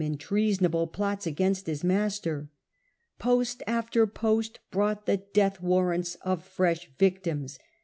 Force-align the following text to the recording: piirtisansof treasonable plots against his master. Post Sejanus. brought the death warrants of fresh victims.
piirtisansof 0.01 0.17
treasonable 0.17 0.91
plots 0.91 1.27
against 1.27 1.67
his 1.67 1.83
master. 1.83 2.49
Post 3.19 3.59
Sejanus. 3.67 4.49
brought 4.71 5.05
the 5.05 5.17
death 5.17 5.61
warrants 5.61 6.15
of 6.23 6.43
fresh 6.43 6.89
victims. 6.97 7.59